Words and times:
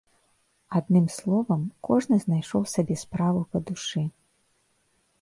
Адным 0.79 1.05
словам, 1.17 1.61
кожны 1.89 2.21
знайшоў 2.25 2.61
сабе 2.75 3.01
справу 3.05 3.47
па 3.55 3.65
душы. 3.71 4.03